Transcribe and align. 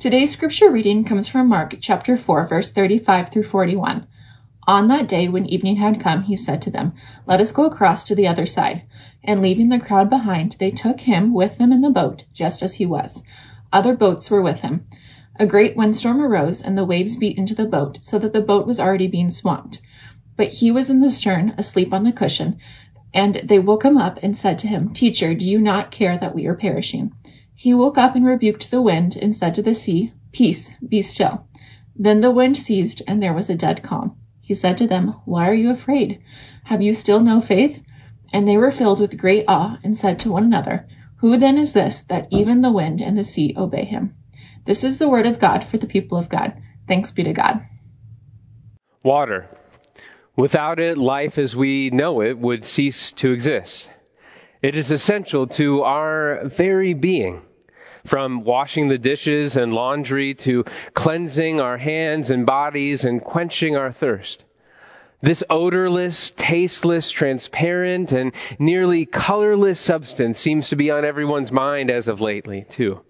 Today's 0.00 0.32
scripture 0.32 0.70
reading 0.70 1.04
comes 1.04 1.28
from 1.28 1.48
Mark 1.48 1.76
chapter 1.80 2.18
4, 2.18 2.48
verse 2.48 2.72
35 2.72 3.30
through 3.30 3.44
41. 3.44 4.06
On 4.66 4.88
that 4.88 5.08
day, 5.08 5.28
when 5.28 5.46
evening 5.46 5.76
had 5.76 6.00
come, 6.00 6.24
he 6.24 6.36
said 6.36 6.62
to 6.62 6.70
them, 6.70 6.94
Let 7.26 7.40
us 7.40 7.52
go 7.52 7.66
across 7.66 8.04
to 8.04 8.16
the 8.16 8.26
other 8.26 8.44
side. 8.44 8.82
And 9.22 9.40
leaving 9.40 9.68
the 9.68 9.78
crowd 9.78 10.10
behind, 10.10 10.56
they 10.58 10.72
took 10.72 11.00
him 11.00 11.32
with 11.32 11.56
them 11.56 11.72
in 11.72 11.80
the 11.80 11.90
boat, 11.90 12.24
just 12.34 12.62
as 12.62 12.74
he 12.74 12.84
was. 12.84 13.22
Other 13.72 13.96
boats 13.96 14.30
were 14.30 14.42
with 14.42 14.60
him. 14.60 14.84
A 15.36 15.46
great 15.46 15.76
windstorm 15.76 16.20
arose, 16.20 16.60
and 16.60 16.76
the 16.76 16.84
waves 16.84 17.16
beat 17.16 17.38
into 17.38 17.54
the 17.54 17.64
boat, 17.64 18.00
so 18.02 18.18
that 18.18 18.32
the 18.32 18.42
boat 18.42 18.66
was 18.66 18.80
already 18.80 19.06
being 19.06 19.30
swamped. 19.30 19.80
But 20.36 20.48
he 20.48 20.72
was 20.72 20.90
in 20.90 21.00
the 21.00 21.10
stern, 21.10 21.54
asleep 21.56 21.94
on 21.94 22.02
the 22.02 22.12
cushion. 22.12 22.58
And 23.14 23.36
they 23.44 23.60
woke 23.60 23.84
him 23.84 23.96
up 23.96 24.18
and 24.22 24.36
said 24.36 24.58
to 24.58 24.68
him, 24.68 24.92
Teacher, 24.92 25.34
do 25.34 25.48
you 25.48 25.60
not 25.60 25.92
care 25.92 26.18
that 26.18 26.34
we 26.34 26.46
are 26.46 26.54
perishing? 26.54 27.12
He 27.56 27.72
woke 27.72 27.98
up 27.98 28.16
and 28.16 28.26
rebuked 28.26 28.70
the 28.70 28.82
wind, 28.82 29.16
and 29.16 29.34
said 29.34 29.54
to 29.54 29.62
the 29.62 29.74
sea, 29.74 30.12
Peace, 30.32 30.74
be 30.86 31.02
still. 31.02 31.46
Then 31.96 32.20
the 32.20 32.30
wind 32.30 32.56
ceased, 32.56 33.02
and 33.06 33.22
there 33.22 33.32
was 33.32 33.48
a 33.48 33.54
dead 33.54 33.82
calm. 33.82 34.16
He 34.40 34.54
said 34.54 34.78
to 34.78 34.86
them, 34.86 35.14
Why 35.24 35.48
are 35.48 35.54
you 35.54 35.70
afraid? 35.70 36.20
Have 36.64 36.82
you 36.82 36.92
still 36.92 37.20
no 37.20 37.40
faith? 37.40 37.82
And 38.32 38.48
they 38.48 38.56
were 38.56 38.72
filled 38.72 39.00
with 39.00 39.16
great 39.16 39.44
awe, 39.48 39.78
and 39.84 39.96
said 39.96 40.18
to 40.20 40.32
one 40.32 40.44
another, 40.44 40.86
Who 41.16 41.36
then 41.36 41.56
is 41.56 41.72
this, 41.72 42.02
that 42.08 42.28
even 42.30 42.60
the 42.60 42.72
wind 42.72 43.00
and 43.00 43.16
the 43.16 43.24
sea 43.24 43.54
obey 43.56 43.84
him? 43.84 44.16
This 44.64 44.82
is 44.82 44.98
the 44.98 45.08
word 45.08 45.26
of 45.26 45.38
God 45.38 45.64
for 45.64 45.78
the 45.78 45.86
people 45.86 46.18
of 46.18 46.28
God. 46.28 46.60
Thanks 46.88 47.12
be 47.12 47.22
to 47.22 47.32
God. 47.32 47.62
Water. 49.02 49.48
Without 50.36 50.80
it, 50.80 50.98
life 50.98 51.38
as 51.38 51.54
we 51.54 51.90
know 51.90 52.22
it 52.22 52.36
would 52.36 52.64
cease 52.64 53.12
to 53.12 53.32
exist. 53.32 53.88
It 54.62 54.76
is 54.76 54.90
essential 54.90 55.46
to 55.48 55.82
our 55.82 56.46
very 56.46 56.94
being. 56.94 57.42
From 58.06 58.44
washing 58.44 58.88
the 58.88 58.98
dishes 58.98 59.56
and 59.56 59.72
laundry 59.72 60.34
to 60.34 60.64
cleansing 60.92 61.60
our 61.60 61.78
hands 61.78 62.30
and 62.30 62.44
bodies 62.44 63.04
and 63.04 63.22
quenching 63.22 63.76
our 63.76 63.92
thirst. 63.92 64.44
This 65.22 65.42
odorless, 65.48 66.32
tasteless, 66.36 67.10
transparent, 67.10 68.12
and 68.12 68.32
nearly 68.58 69.06
colorless 69.06 69.80
substance 69.80 70.38
seems 70.38 70.68
to 70.68 70.76
be 70.76 70.90
on 70.90 71.06
everyone's 71.06 71.50
mind 71.50 71.90
as 71.90 72.08
of 72.08 72.20
lately, 72.20 72.66
too. 72.68 73.00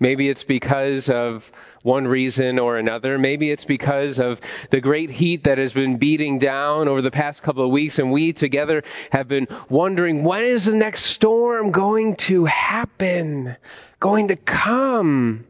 Maybe 0.00 0.28
it's 0.28 0.42
because 0.42 1.08
of 1.08 1.52
one 1.82 2.06
reason 2.06 2.58
or 2.58 2.78
another. 2.78 3.18
Maybe 3.18 3.50
it's 3.50 3.64
because 3.64 4.18
of 4.18 4.40
the 4.70 4.80
great 4.80 5.10
heat 5.10 5.44
that 5.44 5.58
has 5.58 5.72
been 5.72 5.98
beating 5.98 6.38
down 6.38 6.88
over 6.88 7.02
the 7.02 7.10
past 7.10 7.42
couple 7.42 7.64
of 7.64 7.70
weeks, 7.70 7.98
and 7.98 8.12
we 8.12 8.32
together 8.32 8.82
have 9.10 9.28
been 9.28 9.48
wondering 9.68 10.24
when 10.24 10.44
is 10.44 10.64
the 10.64 10.76
next 10.76 11.04
storm 11.04 11.72
going 11.72 12.16
to 12.16 12.44
happen? 12.44 13.56
Going 14.00 14.28
to 14.28 14.36
come? 14.36 15.44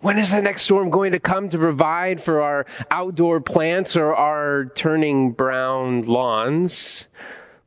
When 0.00 0.18
is 0.18 0.30
the 0.30 0.42
next 0.42 0.62
storm 0.62 0.90
going 0.90 1.12
to 1.12 1.20
come 1.20 1.48
to 1.48 1.58
provide 1.58 2.20
for 2.20 2.42
our 2.42 2.66
outdoor 2.90 3.40
plants 3.40 3.96
or 3.96 4.14
our 4.14 4.66
turning 4.66 5.32
brown 5.32 6.02
lawns? 6.02 7.08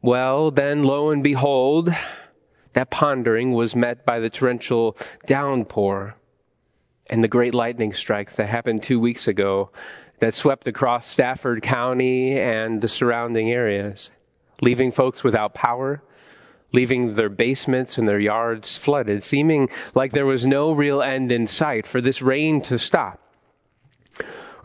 Well, 0.03 0.52
then 0.52 0.83
lo 0.83 1.09
and 1.09 1.23
behold, 1.23 1.91
that 2.73 2.91
pondering 2.91 3.53
was 3.53 3.75
met 3.75 4.05
by 4.05 4.19
the 4.19 4.30
torrential 4.30 4.97
downpour 5.25 6.17
and 7.09 7.23
the 7.23 7.27
great 7.27 7.53
lightning 7.53 7.94
strikes 7.94 8.36
that 8.36 8.47
happened 8.47 8.83
two 8.83 9.00
weeks 9.00 9.27
ago 9.27 9.72
that 10.19 10.36
swept 10.36 10.67
across 10.67 11.08
Stafford 11.08 11.61
County 11.61 12.39
and 12.39 12.81
the 12.81 12.88
surrounding 12.88 13.52
areas, 13.52 14.09
leaving 14.61 14.91
folks 14.91 15.23
without 15.23 15.53
power, 15.53 16.02
leaving 16.73 17.13
their 17.16 17.30
basements 17.30 17.97
and 17.97 18.08
their 18.08 18.19
yards 18.19 18.75
flooded, 18.75 19.23
seeming 19.23 19.69
like 19.94 20.11
there 20.11 20.25
was 20.25 20.45
no 20.45 20.72
real 20.72 21.02
end 21.02 21.31
in 21.31 21.47
sight 21.47 21.85
for 21.85 22.02
this 22.02 22.22
rain 22.22 22.61
to 22.61 22.80
stop. 22.80 23.19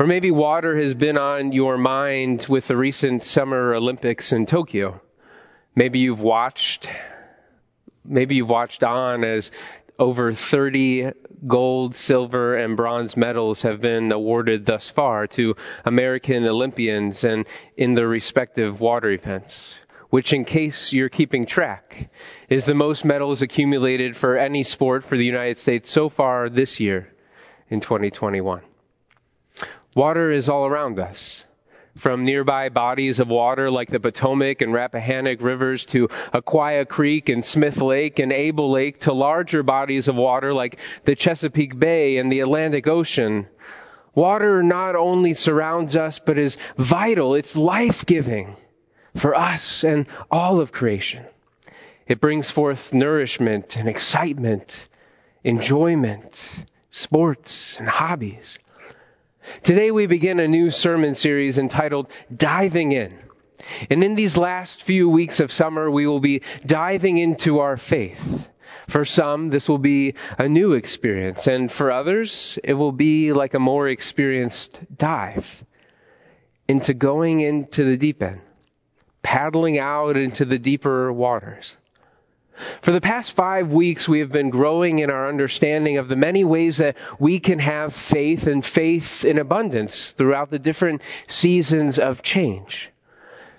Or 0.00 0.06
maybe 0.06 0.30
water 0.30 0.76
has 0.76 0.94
been 0.94 1.18
on 1.18 1.52
your 1.52 1.76
mind 1.76 2.46
with 2.48 2.66
the 2.66 2.76
recent 2.76 3.22
Summer 3.22 3.74
Olympics 3.74 4.32
in 4.32 4.46
Tokyo. 4.46 5.00
Maybe 5.76 6.00
you've 6.00 6.20
watched 6.20 6.88
maybe 8.04 8.34
you've 8.36 8.48
watched 8.48 8.82
on 8.82 9.22
as 9.24 9.52
over 9.98 10.32
30 10.32 11.12
gold, 11.46 11.94
silver, 11.94 12.56
and 12.56 12.76
bronze 12.76 13.16
medals 13.16 13.62
have 13.62 13.80
been 13.80 14.12
awarded 14.12 14.64
thus 14.64 14.90
far 14.90 15.26
to 15.26 15.56
American 15.84 16.46
Olympians 16.46 17.24
and 17.24 17.46
in 17.76 17.94
their 17.94 18.08
respective 18.08 18.80
water 18.80 19.10
events, 19.10 19.74
which, 20.10 20.32
in 20.32 20.44
case 20.44 20.92
you're 20.92 21.08
keeping 21.08 21.46
track, 21.46 22.10
is 22.48 22.64
the 22.64 22.74
most 22.74 23.04
medals 23.04 23.42
accumulated 23.42 24.16
for 24.16 24.36
any 24.36 24.62
sport 24.62 25.04
for 25.04 25.16
the 25.16 25.24
United 25.24 25.58
States 25.58 25.90
so 25.90 26.08
far 26.08 26.48
this 26.48 26.80
year 26.80 27.12
in 27.68 27.80
2021. 27.80 28.62
Water 29.94 30.30
is 30.30 30.48
all 30.48 30.66
around 30.66 30.98
us 30.98 31.44
from 31.96 32.24
nearby 32.24 32.68
bodies 32.68 33.20
of 33.20 33.28
water 33.28 33.70
like 33.70 33.90
the 33.90 34.00
Potomac 34.00 34.62
and 34.62 34.72
Rappahannock 34.72 35.42
rivers 35.42 35.84
to 35.86 36.08
Aquia 36.32 36.86
Creek 36.88 37.28
and 37.28 37.44
Smith 37.44 37.80
Lake 37.80 38.18
and 38.18 38.32
Abel 38.32 38.70
Lake 38.70 39.00
to 39.00 39.12
larger 39.12 39.62
bodies 39.62 40.08
of 40.08 40.16
water 40.16 40.54
like 40.54 40.78
the 41.04 41.14
Chesapeake 41.14 41.78
Bay 41.78 42.16
and 42.16 42.32
the 42.32 42.40
Atlantic 42.40 42.86
Ocean. 42.86 43.46
Water 44.14 44.62
not 44.62 44.96
only 44.96 45.34
surrounds 45.34 45.96
us, 45.96 46.18
but 46.18 46.38
is 46.38 46.58
vital. 46.76 47.34
It's 47.34 47.56
life 47.56 48.04
giving 48.04 48.56
for 49.16 49.34
us 49.34 49.84
and 49.84 50.06
all 50.30 50.60
of 50.60 50.72
creation. 50.72 51.24
It 52.06 52.20
brings 52.20 52.50
forth 52.50 52.92
nourishment 52.92 53.76
and 53.76 53.88
excitement, 53.88 54.88
enjoyment, 55.44 56.42
sports 56.90 57.76
and 57.78 57.88
hobbies. 57.88 58.58
Today 59.62 59.90
we 59.90 60.06
begin 60.06 60.40
a 60.40 60.48
new 60.48 60.70
sermon 60.70 61.14
series 61.14 61.58
entitled 61.58 62.08
Diving 62.34 62.92
In. 62.92 63.18
And 63.90 64.02
in 64.02 64.14
these 64.14 64.36
last 64.36 64.82
few 64.82 65.08
weeks 65.08 65.40
of 65.40 65.52
summer, 65.52 65.90
we 65.90 66.06
will 66.06 66.20
be 66.20 66.42
diving 66.64 67.18
into 67.18 67.60
our 67.60 67.76
faith. 67.76 68.48
For 68.88 69.04
some, 69.04 69.50
this 69.50 69.68
will 69.68 69.78
be 69.78 70.14
a 70.38 70.48
new 70.48 70.72
experience, 70.72 71.46
and 71.46 71.70
for 71.70 71.92
others, 71.92 72.58
it 72.64 72.74
will 72.74 72.92
be 72.92 73.32
like 73.32 73.54
a 73.54 73.60
more 73.60 73.88
experienced 73.88 74.80
dive 74.96 75.64
into 76.68 76.94
going 76.94 77.40
into 77.40 77.84
the 77.84 77.96
deep 77.96 78.22
end, 78.22 78.40
paddling 79.22 79.78
out 79.78 80.16
into 80.16 80.44
the 80.44 80.58
deeper 80.58 81.12
waters. 81.12 81.76
For 82.82 82.92
the 82.92 83.00
past 83.00 83.32
five 83.32 83.72
weeks, 83.72 84.08
we 84.08 84.20
have 84.20 84.30
been 84.30 84.50
growing 84.50 84.98
in 84.98 85.10
our 85.10 85.28
understanding 85.28 85.98
of 85.98 86.08
the 86.08 86.16
many 86.16 86.44
ways 86.44 86.78
that 86.78 86.96
we 87.18 87.40
can 87.40 87.58
have 87.58 87.94
faith 87.94 88.46
and 88.46 88.64
faith 88.64 89.24
in 89.24 89.38
abundance 89.38 90.10
throughout 90.10 90.50
the 90.50 90.58
different 90.58 91.02
seasons 91.28 91.98
of 91.98 92.22
change. 92.22 92.90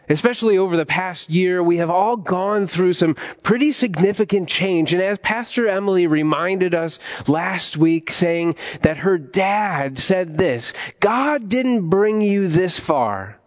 Especially 0.09 0.57
over 0.57 0.75
the 0.75 0.85
past 0.85 1.29
year, 1.29 1.63
we 1.63 1.77
have 1.77 1.89
all 1.89 2.17
gone 2.17 2.67
through 2.67 2.93
some 2.93 3.15
pretty 3.41 3.71
significant 3.71 4.49
change. 4.49 4.91
And 4.91 5.01
as 5.01 5.17
Pastor 5.17 5.67
Emily 5.67 6.07
reminded 6.07 6.75
us 6.75 6.99
last 7.25 7.77
week, 7.77 8.11
saying 8.11 8.55
that 8.81 8.97
her 8.97 9.17
dad 9.17 9.97
said 9.97 10.37
this 10.37 10.73
God 10.99 11.47
didn't 11.47 11.89
bring 11.89 12.21
you 12.21 12.49
this 12.49 12.77
far 12.77 13.39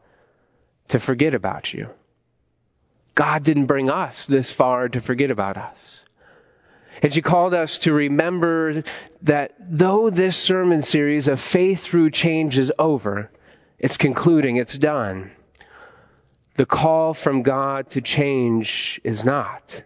to 0.88 0.98
forget 0.98 1.34
about 1.34 1.74
you. 1.74 1.90
God 3.16 3.42
didn't 3.42 3.66
bring 3.66 3.90
us 3.90 4.26
this 4.26 4.52
far 4.52 4.90
to 4.90 5.00
forget 5.00 5.30
about 5.30 5.56
us. 5.56 5.96
And 7.02 7.12
she 7.12 7.22
called 7.22 7.54
us 7.54 7.80
to 7.80 7.92
remember 7.92 8.84
that 9.22 9.54
though 9.58 10.10
this 10.10 10.36
sermon 10.36 10.82
series 10.82 11.26
of 11.26 11.40
faith 11.40 11.82
through 11.82 12.10
change 12.10 12.58
is 12.58 12.72
over, 12.78 13.30
it's 13.78 13.96
concluding, 13.96 14.56
it's 14.56 14.76
done. 14.76 15.30
The 16.56 16.66
call 16.66 17.14
from 17.14 17.42
God 17.42 17.90
to 17.90 18.02
change 18.02 19.00
is 19.02 19.24
not. 19.24 19.82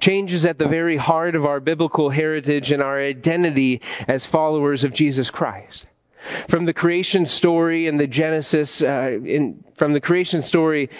Change 0.00 0.32
is 0.32 0.44
at 0.44 0.58
the 0.58 0.68
very 0.68 0.96
heart 0.96 1.36
of 1.36 1.46
our 1.46 1.60
biblical 1.60 2.10
heritage 2.10 2.72
and 2.72 2.82
our 2.82 3.00
identity 3.00 3.80
as 4.08 4.26
followers 4.26 4.82
of 4.82 4.92
Jesus 4.92 5.30
Christ. 5.30 5.86
From 6.48 6.64
the 6.64 6.72
creation 6.72 7.26
story 7.26 7.86
and 7.86 8.00
the 8.00 8.06
Genesis, 8.08 8.82
uh, 8.82 9.18
in, 9.24 9.62
from 9.74 9.92
the 9.92 10.00
creation 10.00 10.42
story 10.42 10.90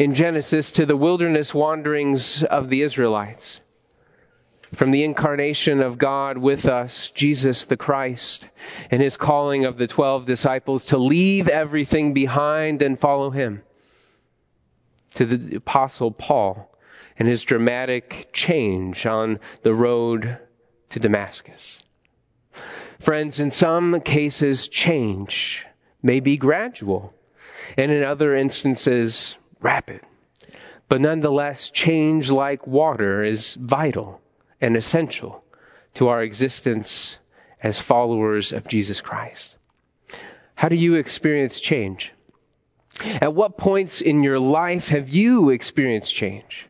in 0.00 0.14
Genesis 0.14 0.70
to 0.70 0.86
the 0.86 0.96
wilderness 0.96 1.52
wanderings 1.52 2.42
of 2.42 2.70
the 2.70 2.80
Israelites. 2.80 3.60
From 4.72 4.92
the 4.92 5.04
incarnation 5.04 5.82
of 5.82 5.98
God 5.98 6.38
with 6.38 6.64
us, 6.68 7.10
Jesus 7.10 7.66
the 7.66 7.76
Christ, 7.76 8.48
and 8.90 9.02
his 9.02 9.18
calling 9.18 9.66
of 9.66 9.76
the 9.76 9.86
twelve 9.86 10.24
disciples 10.24 10.86
to 10.86 10.96
leave 10.96 11.48
everything 11.48 12.14
behind 12.14 12.80
and 12.80 12.98
follow 12.98 13.28
him. 13.28 13.60
To 15.16 15.26
the 15.26 15.56
apostle 15.56 16.12
Paul 16.12 16.74
and 17.18 17.28
his 17.28 17.42
dramatic 17.42 18.30
change 18.32 19.04
on 19.04 19.38
the 19.62 19.74
road 19.74 20.38
to 20.88 20.98
Damascus. 20.98 21.78
Friends, 23.00 23.38
in 23.38 23.50
some 23.50 24.00
cases, 24.00 24.66
change 24.66 25.66
may 26.02 26.20
be 26.20 26.38
gradual, 26.38 27.12
and 27.76 27.92
in 27.92 28.02
other 28.02 28.34
instances, 28.34 29.36
rapid. 29.60 30.00
But 30.88 31.00
nonetheless, 31.00 31.70
change 31.70 32.30
like 32.30 32.66
water 32.66 33.22
is 33.22 33.54
vital 33.54 34.20
and 34.60 34.76
essential 34.76 35.44
to 35.94 36.08
our 36.08 36.22
existence 36.22 37.16
as 37.62 37.80
followers 37.80 38.52
of 38.52 38.66
Jesus 38.66 39.00
Christ? 39.00 39.56
How 40.54 40.68
do 40.68 40.76
you 40.76 40.96
experience 40.96 41.60
change? 41.60 42.12
At 43.04 43.34
what 43.34 43.56
points 43.56 44.00
in 44.00 44.22
your 44.22 44.38
life 44.38 44.88
have 44.88 45.08
you 45.08 45.50
experienced 45.50 46.14
change? 46.14 46.66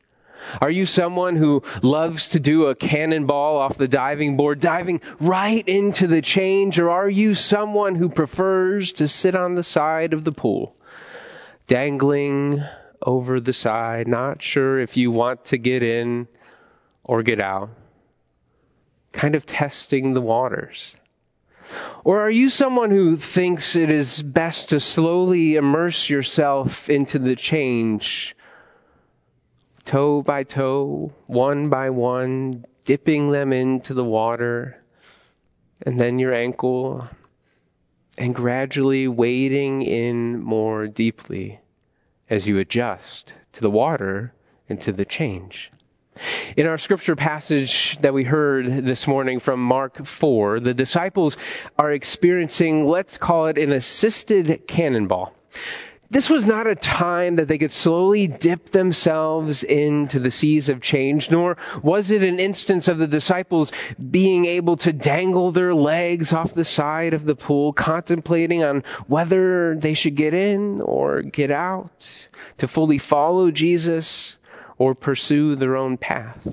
Are 0.61 0.71
you 0.71 0.87
someone 0.87 1.37
who 1.37 1.63
loves 1.83 2.31
to 2.31 2.41
do 2.41 2.67
a 2.67 2.75
cannonball 2.75 3.57
off 3.59 3.77
the 3.77 3.89
diving 3.89 4.37
board, 4.37 4.61
diving 4.61 5.01
right 5.19 5.67
into 5.67 6.07
the 6.07 6.23
change, 6.23 6.79
or 6.79 6.91
are 6.91 7.11
you 7.11 7.35
someone 7.35 7.95
who 7.95 8.09
prefers 8.09 8.93
to 8.93 9.09
sit 9.09 9.35
on 9.35 9.55
the 9.55 9.65
side 9.65 10.13
of 10.13 10.25
the 10.25 10.33
pool, 10.33 10.75
dangling 11.71 12.65
over 13.01 13.39
the 13.39 13.53
side, 13.53 14.09
not 14.09 14.43
sure 14.43 14.81
if 14.81 14.97
you 14.97 15.13
want 15.13 15.45
to 15.45 15.57
get 15.57 15.85
in 15.85 16.27
or 17.05 17.23
get 17.23 17.41
out, 17.41 17.71
kind 19.13 19.37
of 19.37 19.47
testing 19.47 20.13
the 20.13 20.21
waters? 20.21 20.97
Or 22.03 22.23
are 22.23 22.31
you 22.31 22.49
someone 22.49 22.91
who 22.91 23.17
thinks 23.17 23.77
it 23.77 23.89
is 23.89 24.21
best 24.21 24.71
to 24.71 24.81
slowly 24.81 25.55
immerse 25.55 26.11
yourself 26.11 26.91
into 26.91 27.21
the 27.21 27.37
change, 27.37 28.35
toe 29.85 30.23
by 30.23 30.43
toe, 30.43 31.13
one 31.29 31.69
by 31.69 31.91
one, 31.91 32.65
dipping 32.85 33.31
them 33.31 33.53
into 33.53 33.95
the 33.95 34.05
water, 34.05 34.83
and 35.87 36.01
then 36.01 36.19
your 36.19 36.35
ankle, 36.35 37.09
and 38.21 38.35
gradually 38.35 39.09
wading 39.09 39.81
in 39.81 40.39
more 40.39 40.87
deeply 40.87 41.59
as 42.29 42.47
you 42.47 42.59
adjust 42.59 43.33
to 43.53 43.63
the 43.63 43.71
water 43.71 44.35
and 44.69 44.79
to 44.83 44.93
the 44.93 45.07
change? 45.07 45.73
In 46.55 46.67
our 46.67 46.77
scripture 46.77 47.17
passage 47.17 47.97
that 48.03 48.13
we 48.13 48.25
heard 48.25 48.85
this 48.85 49.07
morning 49.07 49.41
from 49.41 49.63
Mark 49.63 50.05
4, 50.05 50.61
the 50.61 50.75
disciples 50.75 51.39
are 51.79 51.91
experiencing, 51.91 52.87
let's 52.87 53.17
call 53.17 53.47
it 53.47 53.57
an 53.57 53.73
assisted 53.73 54.67
cannonball. 54.69 55.35
This 56.13 56.29
was 56.29 56.45
not 56.45 56.67
a 56.67 56.75
time 56.75 57.37
that 57.37 57.47
they 57.47 57.59
could 57.59 57.71
slowly 57.71 58.27
dip 58.27 58.71
themselves 58.71 59.63
into 59.63 60.19
the 60.19 60.33
seas 60.33 60.69
of 60.69 60.81
change, 60.81 61.31
nor 61.31 61.57
was 61.85 62.11
it 62.11 62.25
an 62.25 62.41
instance 62.41 62.89
of 62.89 62.99
the 62.99 63.07
disciples 63.07 63.71
being 64.11 64.45
able 64.45 64.77
to 64.79 64.93
dangle 64.93 65.53
their 65.53 65.73
legs 65.73 66.33
off 66.33 66.53
the 66.53 66.65
side 66.65 67.15
of 67.15 67.25
the 67.25 67.37
pool, 67.37 67.73
contemplating 67.73 68.65
on 68.65 68.83
whether 69.07 69.77
they 69.77 69.95
should 69.95 70.17
get 70.17 70.35
in 70.35 70.81
or 70.81 71.23
get 71.23 71.53
out 71.53 72.29
to 72.59 72.67
fully 72.67 72.99
follow 72.99 73.53
Jesus 73.53 74.37
or 74.79 74.97
pursue 74.97 75.55
their 75.55 75.77
own 75.77 75.97
path. 75.97 76.45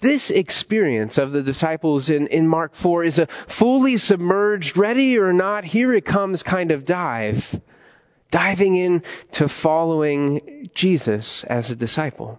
This 0.00 0.32
experience 0.32 1.16
of 1.18 1.30
the 1.30 1.44
disciples 1.44 2.10
in, 2.10 2.26
in 2.26 2.48
Mark 2.48 2.74
4 2.74 3.04
is 3.04 3.18
a 3.20 3.28
fully 3.46 3.98
submerged, 3.98 4.76
ready 4.76 5.16
or 5.16 5.32
not, 5.32 5.64
here 5.64 5.94
it 5.94 6.04
comes 6.04 6.42
kind 6.42 6.72
of 6.72 6.84
dive. 6.84 7.60
Diving 8.30 8.76
in 8.76 9.02
to 9.32 9.48
following 9.48 10.70
Jesus 10.74 11.44
as 11.44 11.70
a 11.70 11.76
disciple. 11.76 12.38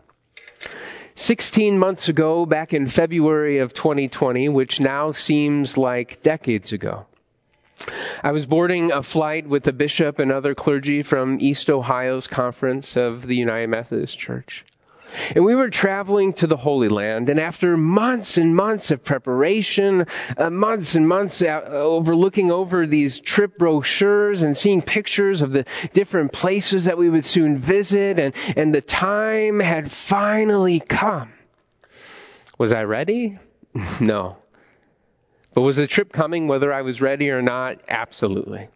16 1.16 1.78
months 1.78 2.08
ago, 2.08 2.46
back 2.46 2.74
in 2.74 2.88
February 2.88 3.60
of 3.60 3.74
2020, 3.74 4.48
which 4.50 4.80
now 4.80 5.12
seems 5.12 5.78
like 5.78 6.24
decades 6.24 6.72
ago, 6.72 7.08
I 8.24 8.32
was 8.32 8.46
boarding 8.46 8.92
a 8.92 9.02
flight 9.02 9.48
with 9.48 9.68
a 9.68 9.74
bishop 9.74 10.20
and 10.20 10.32
other 10.32 10.56
clergy 10.56 11.04
from 11.04 11.40
East 11.42 11.70
Ohio's 11.70 12.28
conference 12.28 12.96
of 12.96 13.26
the 13.26 13.36
United 13.36 13.68
Methodist 13.68 14.18
Church. 14.18 14.66
And 15.36 15.46
we 15.46 15.56
were 15.56 15.70
traveling 15.70 16.34
to 16.34 16.48
the 16.48 16.58
Holy 16.58 16.90
Land, 16.90 17.30
and 17.30 17.40
after 17.40 17.78
months 17.78 18.38
and 18.38 18.56
months 18.56 18.92
of 18.92 19.04
preparation, 19.04 20.06
uh, 20.38 20.50
months 20.50 20.96
and 20.96 21.08
months 21.08 21.42
uh, 21.42 21.62
over 21.70 22.16
looking 22.16 22.52
over 22.52 22.86
these 22.86 23.20
trip 23.20 23.58
brochures 23.58 24.42
and 24.42 24.58
seeing 24.58 24.82
pictures 24.82 25.42
of 25.42 25.52
the 25.52 25.66
different 25.94 26.32
places 26.32 26.86
that 26.86 26.98
we 26.98 27.10
would 27.10 27.26
soon 27.26 27.58
visit, 27.58 28.20
and, 28.20 28.34
and 28.56 28.74
the 28.74 28.82
time 28.82 29.60
had 29.60 29.92
finally 29.92 30.80
come. 30.80 31.34
Was 32.58 32.72
I 32.72 32.84
ready? 32.84 33.38
no. 34.02 34.38
But 35.54 35.62
was 35.62 35.78
the 35.78 35.88
trip 35.88 36.12
coming 36.12 36.48
whether 36.48 36.72
I 36.72 36.84
was 36.84 37.02
ready 37.02 37.32
or 37.32 37.42
not? 37.42 37.80
Absolutely. 37.88 38.68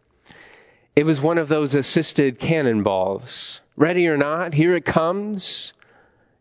It 0.95 1.05
was 1.05 1.21
one 1.21 1.37
of 1.37 1.47
those 1.47 1.75
assisted 1.75 2.39
cannonballs. 2.39 3.61
Ready 3.75 4.07
or 4.07 4.17
not, 4.17 4.53
here 4.53 4.75
it 4.75 4.85
comes. 4.85 5.73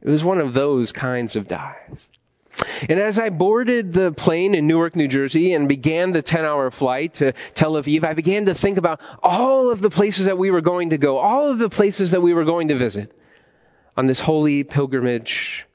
It 0.02 0.10
was 0.10 0.24
one 0.24 0.38
of 0.38 0.52
those 0.52 0.90
kinds 0.92 1.36
of 1.36 1.46
dives. 1.46 2.08
And 2.88 2.98
as 2.98 3.18
I 3.18 3.30
boarded 3.30 3.92
the 3.92 4.12
plane 4.12 4.54
in 4.54 4.66
Newark, 4.66 4.96
New 4.96 5.08
Jersey 5.08 5.54
and 5.54 5.68
began 5.68 6.12
the 6.12 6.22
10 6.22 6.44
hour 6.44 6.70
flight 6.70 7.14
to 7.14 7.32
Tel 7.54 7.74
Aviv, 7.74 8.04
I 8.04 8.14
began 8.14 8.46
to 8.46 8.54
think 8.54 8.78
about 8.78 9.00
all 9.22 9.70
of 9.70 9.80
the 9.80 9.90
places 9.90 10.26
that 10.26 10.36
we 10.36 10.50
were 10.50 10.60
going 10.60 10.90
to 10.90 10.98
go, 10.98 11.18
all 11.18 11.50
of 11.50 11.58
the 11.58 11.70
places 11.70 12.10
that 12.10 12.20
we 12.20 12.34
were 12.34 12.44
going 12.44 12.68
to 12.68 12.74
visit 12.74 13.12
on 13.96 14.06
this 14.06 14.20
holy 14.20 14.64
pilgrimage. 14.64 15.66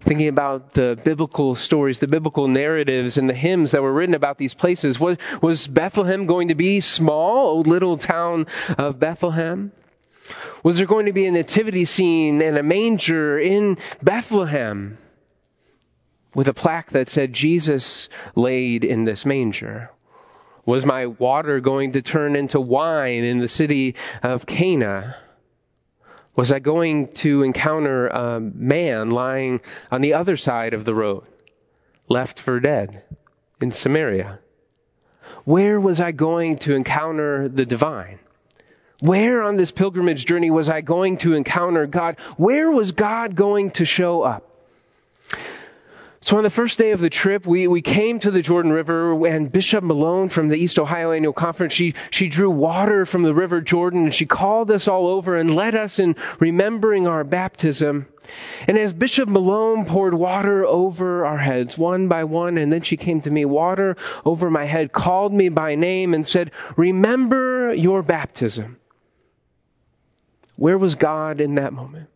Thinking 0.00 0.28
about 0.28 0.72
the 0.72 0.98
biblical 1.02 1.54
stories, 1.54 1.98
the 1.98 2.06
biblical 2.06 2.46
narratives 2.46 3.16
and 3.16 3.28
the 3.28 3.34
hymns 3.34 3.70
that 3.70 3.82
were 3.82 3.92
written 3.92 4.14
about 4.14 4.36
these 4.36 4.52
places. 4.52 5.00
Was, 5.00 5.16
was 5.40 5.66
Bethlehem 5.66 6.26
going 6.26 6.48
to 6.48 6.54
be 6.54 6.80
small, 6.80 7.48
old 7.48 7.66
little 7.66 7.96
town 7.96 8.46
of 8.76 9.00
Bethlehem? 9.00 9.72
Was 10.62 10.78
there 10.78 10.86
going 10.86 11.06
to 11.06 11.12
be 11.12 11.26
a 11.26 11.32
nativity 11.32 11.84
scene 11.84 12.40
and 12.40 12.56
a 12.56 12.62
manger 12.62 13.38
in 13.38 13.78
Bethlehem 14.02 14.96
with 16.34 16.48
a 16.48 16.54
plaque 16.54 16.90
that 16.90 17.10
said 17.10 17.32
Jesus 17.32 18.08
laid 18.34 18.84
in 18.84 19.04
this 19.04 19.26
manger? 19.26 19.90
Was 20.66 20.86
my 20.86 21.06
water 21.06 21.60
going 21.60 21.92
to 21.92 22.02
turn 22.02 22.36
into 22.36 22.58
wine 22.60 23.24
in 23.24 23.38
the 23.38 23.48
city 23.48 23.96
of 24.22 24.46
Cana? 24.46 25.16
Was 26.34 26.50
I 26.50 26.58
going 26.58 27.12
to 27.14 27.42
encounter 27.42 28.08
a 28.08 28.40
man 28.40 29.10
lying 29.10 29.60
on 29.90 30.00
the 30.00 30.14
other 30.14 30.36
side 30.36 30.74
of 30.74 30.84
the 30.84 30.94
road, 30.94 31.24
left 32.08 32.40
for 32.40 32.58
dead 32.60 33.02
in 33.60 33.70
Samaria? 33.70 34.40
Where 35.44 35.78
was 35.78 36.00
I 36.00 36.12
going 36.12 36.58
to 36.60 36.74
encounter 36.74 37.48
the 37.48 37.66
divine? 37.66 38.18
Where 39.00 39.42
on 39.42 39.56
this 39.56 39.70
pilgrimage 39.70 40.24
journey 40.24 40.50
was 40.50 40.68
I 40.68 40.80
going 40.80 41.18
to 41.18 41.34
encounter 41.34 41.86
God? 41.86 42.16
Where 42.36 42.70
was 42.70 42.92
God 42.92 43.34
going 43.34 43.72
to 43.72 43.84
show 43.84 44.22
up? 44.22 44.50
So 46.24 46.38
on 46.38 46.42
the 46.42 46.48
first 46.48 46.78
day 46.78 46.92
of 46.92 47.00
the 47.00 47.10
trip, 47.10 47.46
we, 47.46 47.68
we 47.68 47.82
came 47.82 48.18
to 48.20 48.30
the 48.30 48.40
Jordan 48.40 48.72
River 48.72 49.26
and 49.26 49.52
Bishop 49.52 49.84
Malone 49.84 50.30
from 50.30 50.48
the 50.48 50.56
East 50.56 50.78
Ohio 50.78 51.10
Annual 51.12 51.34
Conference, 51.34 51.74
she, 51.74 51.92
she 52.10 52.28
drew 52.28 52.48
water 52.50 53.04
from 53.04 53.24
the 53.24 53.34
River 53.34 53.60
Jordan 53.60 54.04
and 54.04 54.14
she 54.14 54.24
called 54.24 54.70
us 54.70 54.88
all 54.88 55.06
over 55.06 55.36
and 55.36 55.54
led 55.54 55.74
us 55.74 55.98
in 55.98 56.16
remembering 56.40 57.06
our 57.06 57.24
baptism. 57.24 58.06
And 58.66 58.78
as 58.78 58.94
Bishop 58.94 59.28
Malone 59.28 59.84
poured 59.84 60.14
water 60.14 60.64
over 60.64 61.26
our 61.26 61.36
heads, 61.36 61.76
one 61.76 62.08
by 62.08 62.24
one, 62.24 62.56
and 62.56 62.72
then 62.72 62.80
she 62.80 62.96
came 62.96 63.20
to 63.20 63.30
me, 63.30 63.44
water 63.44 63.98
over 64.24 64.50
my 64.50 64.64
head, 64.64 64.92
called 64.92 65.34
me 65.34 65.50
by 65.50 65.74
name 65.74 66.14
and 66.14 66.26
said, 66.26 66.52
remember 66.74 67.74
your 67.74 68.02
baptism. 68.02 68.78
Where 70.56 70.78
was 70.78 70.94
God 70.94 71.40
in 71.40 71.56
that 71.56 71.72
moment? 71.72 72.08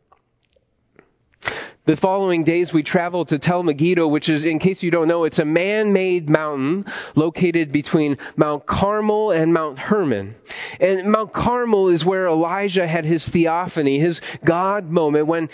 The 1.84 1.96
following 1.96 2.44
days 2.44 2.70
we 2.70 2.82
traveled 2.82 3.28
to 3.28 3.38
Tel 3.38 3.62
Megiddo, 3.62 4.06
which 4.06 4.28
is, 4.28 4.44
in 4.44 4.58
case 4.58 4.82
you 4.82 4.90
don't 4.90 5.08
know, 5.08 5.24
it's 5.24 5.38
a 5.38 5.44
man-made 5.46 6.28
mountain 6.28 6.84
located 7.14 7.72
between 7.72 8.18
Mount 8.36 8.66
Carmel 8.66 9.30
and 9.30 9.54
Mount 9.54 9.78
Hermon. 9.78 10.34
And 10.80 11.10
Mount 11.10 11.32
Carmel 11.32 11.88
is 11.88 12.04
where 12.04 12.26
Elijah 12.26 12.86
had 12.86 13.06
his 13.06 13.26
theophany, 13.26 13.98
his 13.98 14.20
God 14.44 14.90
moment, 14.90 15.28
when 15.28 15.48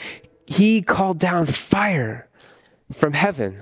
he 0.45 0.83
called 0.83 1.21
down 1.21 1.47
fire 1.47 2.27
from 2.95 3.13
heaven 3.13 3.61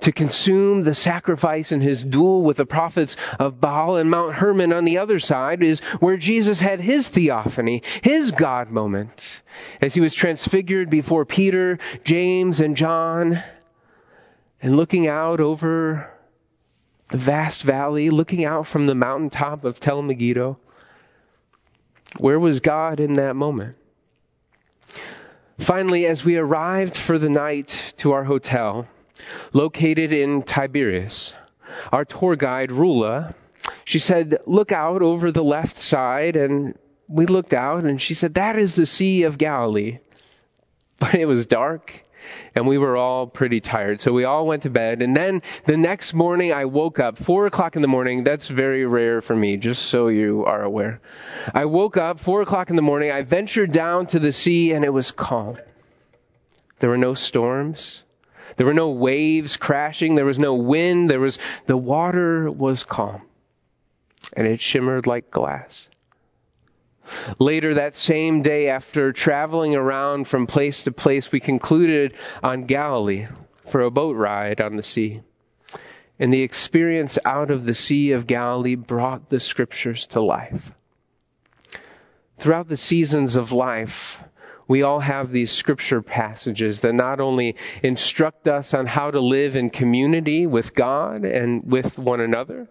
to 0.00 0.12
consume 0.12 0.82
the 0.82 0.94
sacrifice 0.94 1.72
in 1.72 1.80
his 1.80 2.02
duel 2.02 2.42
with 2.42 2.56
the 2.56 2.66
prophets 2.66 3.16
of 3.38 3.60
Baal 3.60 3.96
and 3.96 4.10
Mount 4.10 4.34
Hermon 4.34 4.72
on 4.72 4.84
the 4.84 4.98
other 4.98 5.18
side 5.18 5.62
is 5.62 5.80
where 6.00 6.16
Jesus 6.16 6.60
had 6.60 6.80
his 6.80 7.08
theophany, 7.08 7.82
his 8.02 8.30
God 8.30 8.70
moment, 8.70 9.42
as 9.80 9.94
he 9.94 10.00
was 10.00 10.14
transfigured 10.14 10.90
before 10.90 11.24
Peter, 11.24 11.78
James, 12.04 12.60
and 12.60 12.76
John, 12.76 13.42
and 14.62 14.76
looking 14.76 15.06
out 15.06 15.40
over 15.40 16.10
the 17.08 17.18
vast 17.18 17.62
valley, 17.62 18.10
looking 18.10 18.44
out 18.44 18.66
from 18.66 18.86
the 18.86 18.94
mountaintop 18.94 19.64
of 19.64 19.80
Tel 19.80 20.02
Megiddo. 20.02 20.58
Where 22.18 22.38
was 22.38 22.60
God 22.60 23.00
in 23.00 23.14
that 23.14 23.36
moment? 23.36 23.76
Finally, 25.58 26.06
as 26.06 26.24
we 26.24 26.36
arrived 26.36 26.96
for 26.96 27.18
the 27.18 27.28
night 27.28 27.94
to 27.98 28.12
our 28.12 28.24
hotel, 28.24 28.86
located 29.52 30.12
in 30.12 30.42
Tiberias. 30.42 31.34
Our 31.92 32.04
tour 32.04 32.36
guide, 32.36 32.70
Rula, 32.70 33.34
she 33.84 33.98
said, 33.98 34.38
look 34.46 34.72
out 34.72 35.02
over 35.02 35.30
the 35.30 35.44
left 35.44 35.76
side. 35.76 36.36
And 36.36 36.76
we 37.08 37.26
looked 37.26 37.54
out 37.54 37.84
and 37.84 38.00
she 38.00 38.14
said, 38.14 38.34
that 38.34 38.58
is 38.58 38.74
the 38.74 38.86
Sea 38.86 39.24
of 39.24 39.38
Galilee. 39.38 39.98
But 41.00 41.14
it 41.14 41.26
was 41.26 41.46
dark 41.46 42.02
and 42.54 42.66
we 42.66 42.78
were 42.78 42.96
all 42.96 43.26
pretty 43.26 43.60
tired. 43.60 44.00
So 44.00 44.12
we 44.12 44.24
all 44.24 44.46
went 44.46 44.64
to 44.64 44.70
bed. 44.70 45.02
And 45.02 45.16
then 45.16 45.42
the 45.64 45.76
next 45.76 46.14
morning 46.14 46.52
I 46.52 46.64
woke 46.64 46.98
up, 46.98 47.18
four 47.18 47.46
o'clock 47.46 47.76
in 47.76 47.82
the 47.82 47.88
morning. 47.88 48.24
That's 48.24 48.48
very 48.48 48.86
rare 48.86 49.20
for 49.20 49.36
me, 49.36 49.56
just 49.56 49.84
so 49.84 50.08
you 50.08 50.44
are 50.44 50.62
aware. 50.62 51.00
I 51.54 51.66
woke 51.66 51.96
up, 51.96 52.20
four 52.20 52.42
o'clock 52.42 52.70
in 52.70 52.76
the 52.76 52.82
morning. 52.82 53.10
I 53.10 53.22
ventured 53.22 53.72
down 53.72 54.06
to 54.08 54.18
the 54.18 54.32
sea 54.32 54.72
and 54.72 54.84
it 54.84 54.92
was 54.92 55.10
calm. 55.10 55.58
There 56.78 56.90
were 56.90 56.98
no 56.98 57.14
storms. 57.14 58.02
There 58.58 58.66
were 58.66 58.74
no 58.74 58.90
waves 58.90 59.56
crashing. 59.56 60.16
There 60.16 60.24
was 60.24 60.38
no 60.38 60.54
wind. 60.54 61.08
There 61.08 61.20
was, 61.20 61.38
the 61.66 61.76
water 61.76 62.50
was 62.50 62.82
calm. 62.82 63.22
And 64.36 64.48
it 64.48 64.60
shimmered 64.60 65.06
like 65.06 65.30
glass. 65.30 65.88
Later 67.38 67.74
that 67.74 67.94
same 67.94 68.42
day, 68.42 68.68
after 68.68 69.12
traveling 69.12 69.76
around 69.76 70.26
from 70.26 70.48
place 70.48 70.82
to 70.82 70.92
place, 70.92 71.30
we 71.30 71.38
concluded 71.38 72.14
on 72.42 72.64
Galilee 72.64 73.28
for 73.64 73.82
a 73.82 73.92
boat 73.92 74.16
ride 74.16 74.60
on 74.60 74.74
the 74.74 74.82
sea. 74.82 75.20
And 76.18 76.32
the 76.32 76.42
experience 76.42 77.16
out 77.24 77.52
of 77.52 77.64
the 77.64 77.76
Sea 77.76 78.10
of 78.10 78.26
Galilee 78.26 78.74
brought 78.74 79.28
the 79.28 79.38
scriptures 79.38 80.06
to 80.06 80.20
life. 80.20 80.72
Throughout 82.38 82.68
the 82.68 82.76
seasons 82.76 83.36
of 83.36 83.52
life, 83.52 84.20
we 84.68 84.82
all 84.82 85.00
have 85.00 85.32
these 85.32 85.50
scripture 85.50 86.02
passages 86.02 86.80
that 86.80 86.94
not 86.94 87.20
only 87.20 87.56
instruct 87.82 88.46
us 88.46 88.74
on 88.74 88.86
how 88.86 89.10
to 89.10 89.18
live 89.18 89.56
in 89.56 89.70
community 89.70 90.46
with 90.46 90.74
God 90.74 91.24
and 91.24 91.64
with 91.64 91.98
one 91.98 92.20
another, 92.20 92.68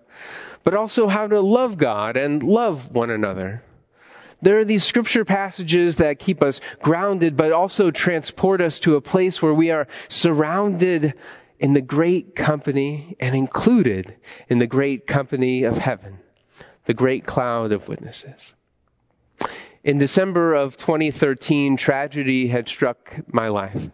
but 0.63 0.75
also 0.75 1.07
how 1.07 1.27
to 1.27 1.41
love 1.41 1.77
God 1.77 2.15
and 2.15 2.43
love 2.43 2.91
one 2.91 3.09
another. 3.09 3.63
There 4.43 4.59
are 4.59 4.65
these 4.65 4.83
scripture 4.83 5.25
passages 5.25 5.95
that 5.95 6.19
keep 6.19 6.43
us 6.43 6.61
grounded, 6.83 7.35
but 7.35 7.51
also 7.51 7.89
transport 7.89 8.61
us 8.61 8.79
to 8.81 8.95
a 8.95 9.01
place 9.01 9.41
where 9.41 9.53
we 9.53 9.71
are 9.71 9.87
surrounded 10.07 11.15
in 11.59 11.73
the 11.73 11.81
great 11.81 12.35
company 12.35 13.15
and 13.19 13.35
included 13.35 14.15
in 14.47 14.59
the 14.59 14.67
great 14.67 15.07
company 15.07 15.63
of 15.63 15.79
heaven, 15.79 16.19
the 16.85 16.93
great 16.93 17.25
cloud 17.25 17.71
of 17.71 17.87
witnesses. 17.87 18.53
In 19.87 19.99
December 19.99 20.53
of 20.53 20.75
2013, 20.75 21.77
tragedy 21.77 22.49
had 22.49 22.67
struck 22.67 23.15
my 23.25 23.47
life 23.47 23.89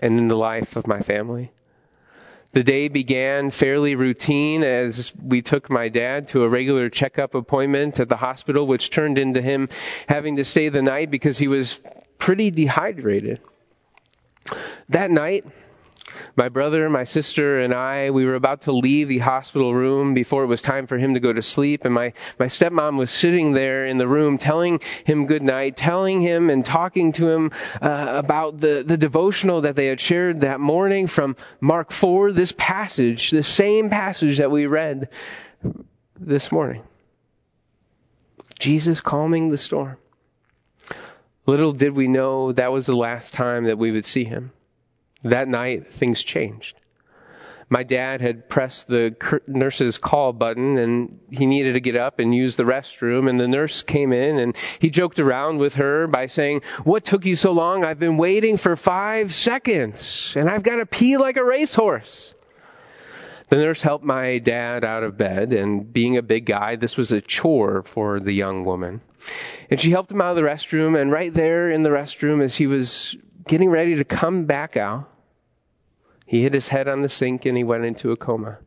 and 0.00 0.18
in 0.18 0.28
the 0.28 0.36
life 0.36 0.76
of 0.76 0.86
my 0.86 1.00
family. 1.00 1.50
The 2.52 2.62
day 2.62 2.88
began 2.88 3.48
fairly 3.48 3.94
routine 3.94 4.62
as 4.62 5.10
we 5.16 5.40
took 5.40 5.70
my 5.70 5.88
dad 5.88 6.28
to 6.28 6.44
a 6.44 6.48
regular 6.50 6.90
checkup 6.90 7.34
appointment 7.34 8.00
at 8.00 8.10
the 8.10 8.18
hospital, 8.18 8.66
which 8.66 8.90
turned 8.90 9.16
into 9.16 9.40
him 9.40 9.70
having 10.10 10.36
to 10.36 10.44
stay 10.44 10.68
the 10.68 10.82
night 10.82 11.10
because 11.10 11.38
he 11.38 11.48
was 11.48 11.80
pretty 12.18 12.50
dehydrated. 12.50 13.40
That 14.90 15.10
night, 15.10 15.46
my 16.36 16.48
brother, 16.48 16.88
my 16.90 17.04
sister, 17.04 17.60
and 17.60 17.74
I, 17.74 18.10
we 18.10 18.24
were 18.24 18.34
about 18.34 18.62
to 18.62 18.72
leave 18.72 19.08
the 19.08 19.18
hospital 19.18 19.74
room 19.74 20.14
before 20.14 20.44
it 20.44 20.48
was 20.48 20.62
time 20.62 20.86
for 20.86 20.98
him 20.98 21.14
to 21.14 21.20
go 21.20 21.32
to 21.32 21.42
sleep. 21.42 21.84
And 21.84 21.94
my, 21.94 22.12
my 22.38 22.46
stepmom 22.46 22.96
was 22.96 23.10
sitting 23.10 23.52
there 23.52 23.86
in 23.86 23.98
the 23.98 24.08
room 24.08 24.38
telling 24.38 24.80
him 25.04 25.26
good 25.26 25.42
night, 25.42 25.76
telling 25.76 26.20
him 26.20 26.50
and 26.50 26.64
talking 26.64 27.12
to 27.12 27.28
him 27.28 27.52
uh, 27.80 28.06
about 28.14 28.60
the, 28.60 28.82
the 28.86 28.96
devotional 28.96 29.62
that 29.62 29.76
they 29.76 29.86
had 29.86 30.00
shared 30.00 30.40
that 30.40 30.60
morning 30.60 31.06
from 31.06 31.36
Mark 31.60 31.92
4, 31.92 32.32
this 32.32 32.52
passage, 32.52 33.30
the 33.30 33.42
same 33.42 33.90
passage 33.90 34.38
that 34.38 34.50
we 34.50 34.66
read 34.66 35.08
this 36.18 36.50
morning. 36.50 36.82
Jesus 38.58 39.00
calming 39.00 39.50
the 39.50 39.58
storm. 39.58 39.96
Little 41.46 41.72
did 41.72 41.92
we 41.92 42.06
know 42.06 42.52
that 42.52 42.70
was 42.70 42.86
the 42.86 42.96
last 42.96 43.34
time 43.34 43.64
that 43.64 43.76
we 43.76 43.90
would 43.90 44.06
see 44.06 44.24
him. 44.24 44.52
That 45.24 45.48
night, 45.48 45.92
things 45.92 46.22
changed. 46.22 46.76
My 47.68 47.84
dad 47.84 48.20
had 48.20 48.50
pressed 48.50 48.86
the 48.86 49.16
nurse's 49.46 49.96
call 49.96 50.34
button 50.34 50.76
and 50.76 51.20
he 51.30 51.46
needed 51.46 51.72
to 51.72 51.80
get 51.80 51.96
up 51.96 52.18
and 52.18 52.34
use 52.34 52.54
the 52.54 52.64
restroom 52.64 53.30
and 53.30 53.40
the 53.40 53.48
nurse 53.48 53.80
came 53.80 54.12
in 54.12 54.38
and 54.38 54.54
he 54.78 54.90
joked 54.90 55.18
around 55.18 55.56
with 55.56 55.76
her 55.76 56.06
by 56.06 56.26
saying, 56.26 56.60
what 56.84 57.02
took 57.02 57.24
you 57.24 57.34
so 57.34 57.52
long? 57.52 57.82
I've 57.82 57.98
been 57.98 58.18
waiting 58.18 58.58
for 58.58 58.76
five 58.76 59.32
seconds 59.32 60.34
and 60.36 60.50
I've 60.50 60.64
got 60.64 60.76
to 60.76 60.86
pee 60.86 61.16
like 61.16 61.38
a 61.38 61.44
racehorse. 61.44 62.34
The 63.48 63.56
nurse 63.56 63.82
helped 63.82 64.04
my 64.04 64.38
dad 64.38 64.82
out 64.82 65.02
of 65.02 65.18
bed, 65.18 65.52
and 65.52 65.92
being 65.92 66.16
a 66.16 66.22
big 66.22 66.46
guy, 66.46 66.76
this 66.76 66.96
was 66.96 67.12
a 67.12 67.20
chore 67.20 67.82
for 67.82 68.18
the 68.18 68.32
young 68.32 68.64
woman. 68.64 69.02
And 69.70 69.78
she 69.78 69.90
helped 69.90 70.10
him 70.10 70.22
out 70.22 70.30
of 70.30 70.36
the 70.36 70.48
restroom, 70.48 70.98
and 70.98 71.12
right 71.12 71.34
there 71.34 71.70
in 71.70 71.82
the 71.82 71.90
restroom, 71.90 72.42
as 72.42 72.56
he 72.56 72.66
was 72.66 73.14
getting 73.46 73.68
ready 73.68 73.96
to 73.96 74.04
come 74.04 74.46
back 74.46 74.78
out, 74.78 75.11
he 76.26 76.42
hit 76.42 76.54
his 76.54 76.68
head 76.68 76.88
on 76.88 77.02
the 77.02 77.08
sink 77.08 77.46
and 77.46 77.56
he 77.56 77.64
went 77.64 77.84
into 77.84 78.12
a 78.12 78.16
coma. 78.16 78.58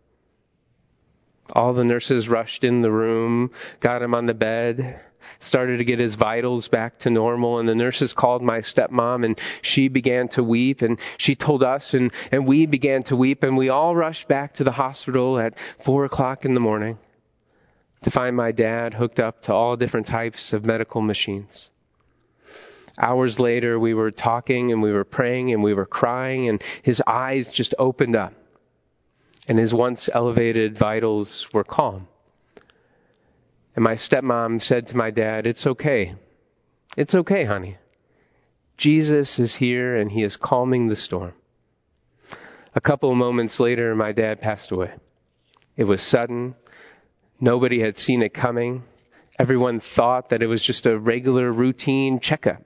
All 1.54 1.74
the 1.74 1.84
nurses 1.84 2.28
rushed 2.28 2.64
in 2.64 2.82
the 2.82 2.92
room, 2.92 3.52
got 3.80 4.02
him 4.02 4.16
on 4.16 4.26
the 4.26 4.34
bed, 4.34 5.00
started 5.40 5.78
to 5.78 5.84
get 5.84 6.00
his 6.00 6.16
vitals 6.16 6.68
back 6.68 7.00
to 7.00 7.10
normal 7.10 7.60
and 7.60 7.68
the 7.68 7.76
nurses 7.76 8.14
called 8.14 8.42
my 8.42 8.60
stepmom 8.60 9.26
and 9.26 9.40
she 9.62 9.88
began 9.88 10.28
to 10.30 10.44
weep 10.44 10.82
and 10.82 11.00
she 11.18 11.36
told 11.36 11.64
us 11.64 11.94
and, 11.94 12.12
and 12.32 12.48
we 12.48 12.66
began 12.66 13.04
to 13.04 13.16
weep 13.16 13.44
and 13.44 13.58
we 13.58 13.70
all 13.70 13.96
rushed 13.96 14.28
back 14.28 14.54
to 14.54 14.64
the 14.64 14.72
hospital 14.72 15.40
at 15.40 15.58
four 15.80 16.06
o'clock 16.06 16.46
in 16.46 16.54
the 16.54 16.60
morning 16.60 16.98
to 18.04 18.12
find 18.12 18.36
my 18.36 18.52
dad 18.52 18.94
hooked 18.94 19.20
up 19.20 19.42
to 19.44 19.54
all 19.54 19.76
different 19.76 20.08
types 20.08 20.54
of 20.54 20.66
medical 20.66 21.02
machines. 21.02 21.70
Hours 22.98 23.40
later, 23.40 23.78
we 23.78 23.94
were 23.94 24.12
talking 24.12 24.72
and 24.72 24.82
we 24.82 24.94
were 24.94 25.04
praying 25.04 25.52
and 25.52 25.62
we 25.62 25.74
were 25.74 25.86
crying, 25.86 26.48
and 26.48 26.64
his 26.82 27.02
eyes 27.06 27.48
just 27.50 27.74
opened 27.78 28.16
up. 28.16 28.34
And 29.48 29.60
his 29.60 29.74
once 29.74 30.10
elevated 30.12 30.78
vitals 30.78 31.52
were 31.54 31.64
calm. 31.64 32.08
And 33.76 33.84
my 33.84 33.96
stepmom 33.96 34.62
said 34.62 34.88
to 34.88 34.98
my 34.98 35.12
dad, 35.12 35.46
It's 35.46 35.68
okay. 35.68 36.16
It's 36.96 37.14
okay, 37.14 37.44
honey. 37.44 37.78
Jesus 38.78 39.40
is 39.40 39.54
here 39.54 39.96
and 39.96 40.12
he 40.12 40.24
is 40.24 40.38
calming 40.38 40.88
the 40.88 40.96
storm. 40.96 41.34
A 42.74 42.82
couple 42.82 43.12
of 43.12 43.18
moments 43.18 43.60
later, 43.60 43.96
my 43.96 44.12
dad 44.12 44.42
passed 44.42 44.72
away. 44.72 44.92
It 45.78 45.84
was 45.84 46.02
sudden. 46.02 46.56
Nobody 47.40 47.80
had 47.80 47.98
seen 47.98 48.22
it 48.22 48.34
coming. 48.34 48.84
Everyone 49.38 49.80
thought 49.80 50.30
that 50.30 50.42
it 50.42 50.48
was 50.48 50.62
just 50.62 50.86
a 50.86 50.98
regular 50.98 51.52
routine 51.52 52.20
checkup. 52.20 52.64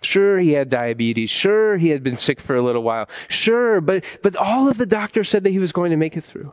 Sure, 0.00 0.38
he 0.38 0.52
had 0.52 0.68
diabetes. 0.68 1.30
Sure, 1.30 1.76
he 1.76 1.88
had 1.88 2.02
been 2.02 2.16
sick 2.16 2.40
for 2.40 2.54
a 2.54 2.62
little 2.62 2.82
while. 2.82 3.08
Sure, 3.28 3.80
but, 3.80 4.04
but 4.22 4.36
all 4.36 4.68
of 4.68 4.78
the 4.78 4.86
doctors 4.86 5.28
said 5.28 5.44
that 5.44 5.50
he 5.50 5.58
was 5.58 5.72
going 5.72 5.90
to 5.90 5.96
make 5.96 6.16
it 6.16 6.24
through. 6.24 6.52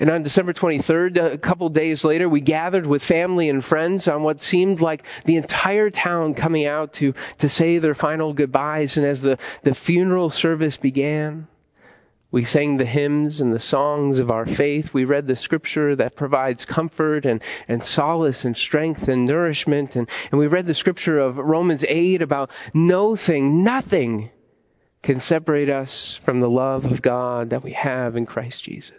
And 0.00 0.10
on 0.10 0.22
December 0.22 0.52
23rd, 0.52 1.32
a 1.34 1.38
couple 1.38 1.68
days 1.70 2.04
later, 2.04 2.28
we 2.28 2.40
gathered 2.40 2.86
with 2.86 3.02
family 3.02 3.48
and 3.48 3.64
friends 3.64 4.06
on 4.06 4.22
what 4.22 4.40
seemed 4.40 4.80
like 4.80 5.02
the 5.24 5.36
entire 5.36 5.90
town 5.90 6.34
coming 6.34 6.66
out 6.66 6.94
to, 6.94 7.14
to 7.38 7.48
say 7.48 7.78
their 7.78 7.96
final 7.96 8.32
goodbyes. 8.32 8.96
And 8.96 9.04
as 9.04 9.20
the, 9.20 9.38
the 9.62 9.74
funeral 9.74 10.30
service 10.30 10.76
began, 10.76 11.48
we 12.30 12.44
sang 12.44 12.76
the 12.76 12.84
hymns 12.84 13.40
and 13.40 13.54
the 13.54 13.60
songs 13.60 14.18
of 14.18 14.30
our 14.30 14.44
faith. 14.44 14.92
We 14.92 15.06
read 15.06 15.26
the 15.26 15.36
scripture 15.36 15.96
that 15.96 16.14
provides 16.14 16.66
comfort 16.66 17.24
and, 17.24 17.42
and 17.66 17.82
solace 17.82 18.44
and 18.44 18.54
strength 18.54 19.08
and 19.08 19.24
nourishment. 19.24 19.96
And, 19.96 20.10
and 20.30 20.38
we 20.38 20.46
read 20.46 20.66
the 20.66 20.74
scripture 20.74 21.18
of 21.18 21.38
Romans 21.38 21.86
8 21.88 22.20
about 22.20 22.50
no 22.74 23.16
thing, 23.16 23.64
nothing 23.64 24.30
can 25.02 25.20
separate 25.20 25.70
us 25.70 26.16
from 26.16 26.40
the 26.40 26.50
love 26.50 26.84
of 26.84 27.00
God 27.00 27.50
that 27.50 27.62
we 27.62 27.72
have 27.72 28.14
in 28.16 28.26
Christ 28.26 28.62
Jesus. 28.62 28.92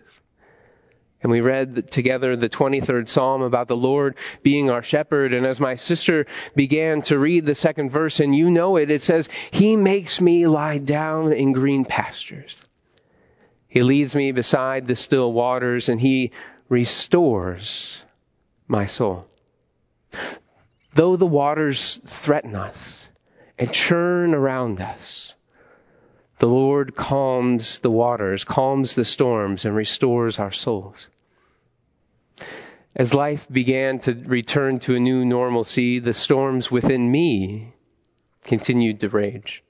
And 1.22 1.32
we 1.32 1.42
read 1.42 1.92
together 1.92 2.36
the 2.36 2.50
23rd 2.50 3.10
Psalm 3.10 3.42
about 3.44 3.68
the 3.68 3.76
Lord 3.76 4.16
being 4.42 4.72
our 4.72 4.82
shepherd. 4.82 5.34
And 5.34 5.46
as 5.46 5.60
my 5.60 5.76
sister 5.76 6.26
began 6.56 7.04
to 7.04 7.20
read 7.20 7.46
the 7.46 7.54
second 7.54 7.92
verse, 7.92 8.22
and 8.22 8.34
you 8.34 8.50
know 8.50 8.78
it, 8.78 8.90
it 8.90 9.04
says, 9.04 9.30
He 9.52 9.76
makes 9.76 10.20
me 10.20 10.48
lie 10.48 10.78
down 10.78 11.34
in 11.34 11.52
green 11.52 11.86
pastures. 11.86 12.64
He 13.70 13.84
leads 13.84 14.16
me 14.16 14.32
beside 14.32 14.88
the 14.88 14.96
still 14.96 15.32
waters 15.32 15.90
and 15.90 16.02
he 16.02 16.32
restores 16.70 18.02
my 18.68 18.88
soul. 18.88 19.28
Though 20.96 21.16
the 21.16 21.28
waters 21.28 22.02
threaten 22.04 22.56
us 22.56 23.08
and 23.60 23.72
churn 23.72 24.34
around 24.34 24.82
us, 24.82 25.36
the 26.40 26.48
Lord 26.48 26.96
calms 26.96 27.80
the 27.80 27.92
waters, 27.92 28.44
calms 28.44 28.96
the 28.96 29.06
storms, 29.06 29.66
and 29.66 29.76
restores 29.76 30.40
our 30.40 30.52
souls. 30.52 31.08
As 32.96 33.14
life 33.14 33.48
began 33.52 34.00
to 34.00 34.14
return 34.14 34.80
to 34.80 34.96
a 34.96 35.00
new 35.00 35.26
normalcy, 35.26 36.00
the 36.00 36.14
storms 36.14 36.72
within 36.72 37.12
me 37.12 37.74
continued 38.44 39.02
to 39.02 39.10
rage. 39.10 39.64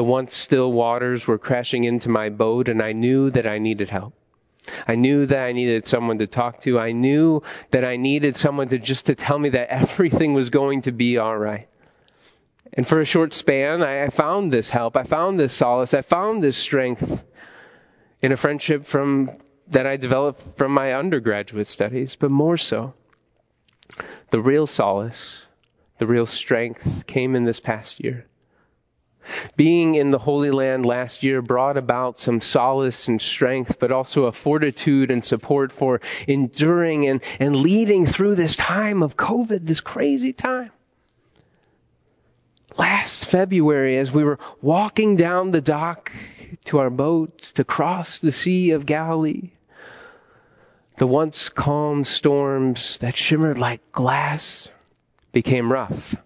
The 0.00 0.04
once 0.04 0.34
still 0.34 0.72
waters 0.72 1.26
were 1.26 1.36
crashing 1.36 1.84
into 1.84 2.08
my 2.08 2.30
boat, 2.30 2.70
and 2.70 2.80
I 2.80 2.92
knew 2.92 3.28
that 3.32 3.44
I 3.44 3.58
needed 3.58 3.90
help. 3.90 4.14
I 4.88 4.94
knew 4.94 5.26
that 5.26 5.44
I 5.44 5.52
needed 5.52 5.86
someone 5.86 6.16
to 6.20 6.26
talk 6.26 6.62
to. 6.62 6.78
I 6.78 6.92
knew 6.92 7.42
that 7.70 7.84
I 7.84 7.98
needed 7.98 8.34
someone 8.34 8.70
to 8.70 8.78
just 8.78 9.04
to 9.08 9.14
tell 9.14 9.38
me 9.38 9.50
that 9.50 9.68
everything 9.82 10.32
was 10.32 10.48
going 10.48 10.80
to 10.88 10.90
be 10.90 11.18
all 11.18 11.36
right. 11.36 11.68
And 12.72 12.86
for 12.86 13.02
a 13.02 13.04
short 13.04 13.34
span, 13.34 13.82
I 13.82 14.08
found 14.08 14.50
this 14.50 14.70
help. 14.70 14.96
I 14.96 15.02
found 15.02 15.38
this 15.38 15.52
solace. 15.52 15.92
I 15.92 16.00
found 16.00 16.42
this 16.42 16.56
strength 16.56 17.22
in 18.22 18.32
a 18.32 18.38
friendship 18.38 18.86
from 18.86 19.32
that 19.68 19.86
I 19.86 19.98
developed 19.98 20.40
from 20.56 20.72
my 20.72 20.94
undergraduate 20.94 21.68
studies, 21.68 22.16
but 22.16 22.30
more 22.30 22.56
so, 22.56 22.94
the 24.30 24.40
real 24.40 24.66
solace, 24.66 25.42
the 25.98 26.06
real 26.06 26.24
strength 26.24 27.06
came 27.06 27.36
in 27.36 27.44
this 27.44 27.60
past 27.60 28.02
year. 28.02 28.24
Being 29.56 29.94
in 29.94 30.10
the 30.10 30.18
Holy 30.18 30.50
Land 30.50 30.86
last 30.86 31.22
year 31.22 31.42
brought 31.42 31.76
about 31.76 32.18
some 32.18 32.40
solace 32.40 33.08
and 33.08 33.20
strength, 33.20 33.78
but 33.78 33.92
also 33.92 34.24
a 34.24 34.32
fortitude 34.32 35.10
and 35.10 35.24
support 35.24 35.72
for 35.72 36.00
enduring 36.26 37.06
and, 37.06 37.22
and 37.38 37.56
leading 37.56 38.06
through 38.06 38.34
this 38.34 38.56
time 38.56 39.02
of 39.02 39.16
COVID, 39.16 39.66
this 39.66 39.80
crazy 39.80 40.32
time. 40.32 40.70
Last 42.76 43.24
February, 43.24 43.98
as 43.98 44.12
we 44.12 44.24
were 44.24 44.38
walking 44.62 45.16
down 45.16 45.50
the 45.50 45.60
dock 45.60 46.12
to 46.66 46.78
our 46.78 46.90
boat 46.90 47.42
to 47.54 47.64
cross 47.64 48.18
the 48.18 48.32
Sea 48.32 48.70
of 48.70 48.86
Galilee, 48.86 49.50
the 50.96 51.06
once 51.06 51.48
calm 51.48 52.04
storms 52.04 52.98
that 52.98 53.16
shimmered 53.16 53.58
like 53.58 53.92
glass 53.92 54.68
became 55.32 55.72
rough. 55.72 56.16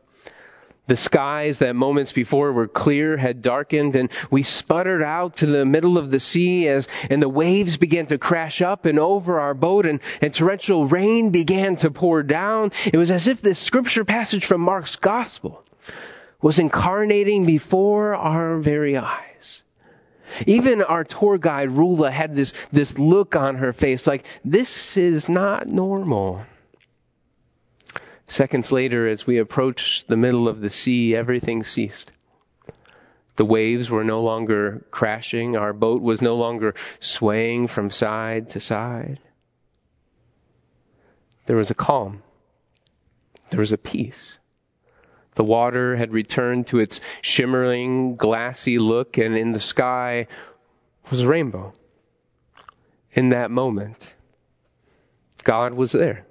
The 0.87 0.97
skies 0.99 1.61
that 1.61 1.75
moments 1.75 2.13
before 2.13 2.53
were 2.53 2.69
clear 2.69 3.17
had 3.17 3.41
darkened 3.41 3.97
and 3.97 4.11
we 4.31 4.43
sputtered 4.43 5.03
out 5.03 5.37
to 5.37 5.47
the 5.47 5.65
middle 5.65 5.97
of 5.97 6.11
the 6.11 6.21
sea 6.21 6.69
as, 6.69 6.89
and 7.09 7.23
the 7.23 7.29
waves 7.29 7.79
began 7.79 8.07
to 8.07 8.19
crash 8.19 8.61
up 8.61 8.85
and 8.85 8.99
over 8.99 9.41
our 9.41 9.55
boat 9.55 9.87
and, 9.87 10.01
and 10.21 10.35
torrential 10.35 10.87
rain 10.87 11.31
began 11.31 11.77
to 11.77 11.91
pour 11.91 12.23
down. 12.23 12.71
It 12.93 12.99
was 12.99 13.11
as 13.11 13.29
if 13.29 13.41
this 13.41 13.59
scripture 13.59 14.05
passage 14.05 14.45
from 14.45 14.61
Mark's 14.61 14.97
gospel 14.97 15.65
was 16.43 16.59
incarnating 16.59 17.47
before 17.47 18.15
our 18.15 18.59
very 18.59 18.99
eyes. 18.99 19.63
Even 20.47 20.83
our 20.83 21.05
tour 21.05 21.39
guide, 21.39 21.71
Rula, 21.71 22.11
had 22.11 22.37
this, 22.37 22.53
this 22.73 22.99
look 22.99 23.37
on 23.37 23.57
her 23.57 23.73
face 23.73 24.07
like, 24.07 24.25
this 24.45 24.99
is 24.99 25.31
not 25.31 25.67
normal. 25.67 26.43
Seconds 28.27 28.73
later, 28.73 29.07
as 29.07 29.27
we 29.27 29.39
approached 29.39 30.09
the 30.09 30.17
middle 30.17 30.49
of 30.49 30.61
the 30.61 30.71
sea, 30.71 31.15
everything 31.15 31.63
ceased. 31.63 32.11
The 33.37 33.45
waves 33.45 33.91
were 33.91 34.05
no 34.05 34.23
longer 34.23 34.85
crashing. 34.91 35.57
Our 35.57 35.73
boat 35.73 36.03
was 36.03 36.23
no 36.23 36.37
longer 36.37 36.75
swaying 37.01 37.69
from 37.69 37.91
side 37.91 38.51
to 38.51 38.61
side. 38.61 39.19
There 41.47 41.57
was 41.57 41.71
a 41.71 41.75
calm. 41.75 42.23
There 43.51 43.61
was 43.61 43.73
a 43.73 43.79
peace. 43.79 44.39
The 45.35 45.45
water 45.45 45.97
had 45.97 46.13
returned 46.13 46.69
to 46.69 46.79
its 46.79 47.01
shimmering, 47.23 48.17
glassy 48.17 48.79
look, 48.79 49.19
and 49.19 49.37
in 49.37 49.53
the 49.53 49.61
sky 49.61 50.29
was 51.11 51.23
a 51.23 51.29
rainbow. 51.29 51.73
In 53.13 53.31
that 53.31 53.51
moment, 53.51 54.15
God 55.43 55.75
was 55.75 55.93
there, 55.93 56.27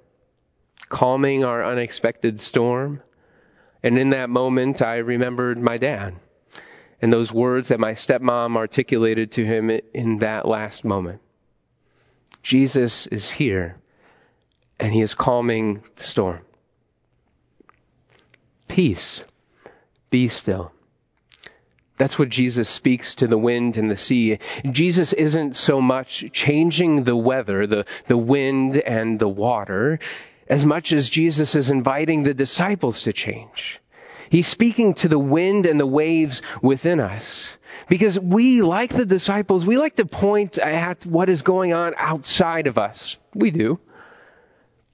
calming 0.93 1.43
our 1.43 1.65
unexpected 1.65 2.39
storm. 2.39 3.01
And 3.81 3.97
in 3.97 4.11
that 4.11 4.29
moment, 4.29 4.81
I 4.81 4.97
remembered 4.97 5.57
my 5.57 5.77
dad 5.77 6.15
and 7.01 7.11
those 7.11 7.33
words 7.33 7.69
that 7.69 7.79
my 7.79 7.93
stepmom 7.93 8.55
articulated 8.55 9.33
to 9.33 9.45
him 9.45 9.69
in 9.69 10.19
that 10.19 10.47
last 10.47 10.85
moment. 10.85 11.19
Jesus 12.43 13.07
is 13.07 13.29
here, 13.29 13.77
and 14.79 14.93
he 14.93 15.01
is 15.01 15.15
calming 15.15 15.83
the 15.95 16.03
storm 16.03 16.41
peace, 18.73 19.23
be 20.09 20.27
still. 20.27 20.71
That's 21.97 22.17
what 22.17 22.29
Jesus 22.29 22.67
speaks 22.67 23.15
to 23.15 23.27
the 23.27 23.37
wind 23.37 23.77
and 23.77 23.89
the 23.89 23.97
sea. 23.97 24.39
Jesus 24.71 25.13
isn't 25.13 25.55
so 25.55 25.79
much 25.79 26.25
changing 26.33 27.03
the 27.03 27.15
weather, 27.15 27.67
the, 27.67 27.85
the 28.07 28.17
wind 28.17 28.77
and 28.77 29.19
the 29.19 29.27
water, 29.27 29.99
as 30.47 30.65
much 30.65 30.91
as 30.91 31.09
Jesus 31.09 31.55
is 31.55 31.69
inviting 31.69 32.23
the 32.23 32.33
disciples 32.33 33.03
to 33.03 33.13
change. 33.13 33.79
He's 34.29 34.47
speaking 34.47 34.95
to 34.95 35.07
the 35.07 35.19
wind 35.19 35.65
and 35.65 35.79
the 35.79 35.85
waves 35.85 36.41
within 36.61 36.99
us. 36.99 37.47
Because 37.89 38.19
we, 38.19 38.61
like 38.61 38.91
the 38.93 39.05
disciples, 39.05 39.65
we 39.65 39.77
like 39.77 39.95
to 39.97 40.05
point 40.05 40.57
at 40.57 41.05
what 41.05 41.29
is 41.29 41.41
going 41.41 41.73
on 41.73 41.93
outside 41.97 42.67
of 42.67 42.77
us. 42.77 43.17
We 43.33 43.51
do. 43.51 43.79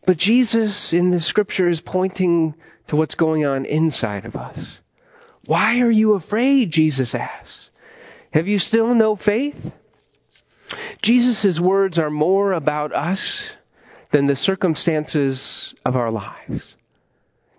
But 0.05 0.17
Jesus 0.17 0.93
in 0.93 1.11
the 1.11 1.19
scripture 1.19 1.69
is 1.69 1.81
pointing 1.81 2.55
to 2.87 2.95
what's 2.95 3.15
going 3.15 3.45
on 3.45 3.65
inside 3.65 4.25
of 4.25 4.35
us. 4.35 4.79
Why 5.45 5.81
are 5.81 5.91
you 5.91 6.13
afraid? 6.13 6.71
Jesus 6.71 7.15
asks. 7.15 7.69
Have 8.31 8.47
you 8.47 8.59
still 8.59 8.93
no 8.93 9.15
faith? 9.15 9.73
Jesus' 11.01 11.59
words 11.59 11.97
are 11.97 12.09
more 12.09 12.53
about 12.53 12.93
us 12.93 13.49
than 14.11 14.25
the 14.25 14.35
circumstances 14.35 15.73
of 15.85 15.95
our 15.95 16.11
lives. 16.11 16.75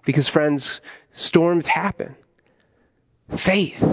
Because 0.04 0.28
friends, 0.28 0.80
storms 1.12 1.66
happen. 1.66 2.16
Faith, 3.36 3.84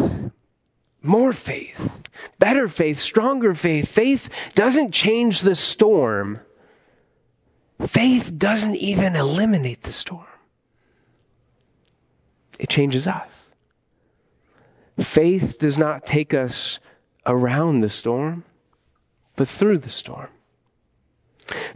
more 1.02 1.34
faith, 1.34 2.04
better 2.40 2.68
faith, 2.68 3.00
stronger 3.00 3.54
faith. 3.54 3.88
Faith 3.88 4.30
doesn't 4.56 4.92
change 4.92 5.42
the 5.42 5.56
storm. 5.56 6.40
Faith 7.88 8.36
doesn't 8.36 8.76
even 8.76 9.16
eliminate 9.16 9.84
the 9.84 9.92
storm. 9.92 10.26
It 12.60 12.70
changes 12.70 13.06
us. 13.08 13.52
Faith 15.00 15.60
does 15.60 15.78
not 15.78 16.08
take 16.08 16.34
us 16.34 16.80
around 17.24 17.82
the 17.82 17.90
storm, 17.90 18.44
but 19.36 19.48
through 19.48 19.78
the 19.78 19.90
storm. 19.90 20.30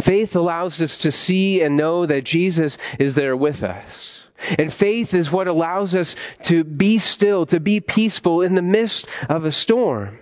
Faith 0.02 0.36
allows 0.36 0.82
us 0.82 1.00
to 1.00 1.12
see 1.12 1.62
and 1.62 1.78
know 1.78 2.06
that 2.06 2.24
Jesus 2.24 2.78
is 3.00 3.16
there 3.16 3.36
with 3.36 3.64
us. 3.64 4.22
And 4.58 4.74
faith 4.74 5.14
is 5.14 5.32
what 5.32 5.48
allows 5.48 5.96
us 5.96 6.16
to 6.44 6.64
be 6.64 6.98
still, 6.98 7.46
to 7.48 7.60
be 7.60 7.80
peaceful 7.80 8.42
in 8.42 8.56
the 8.56 8.62
midst 8.62 9.08
of 9.30 9.46
a 9.46 9.52
storm. 9.52 10.20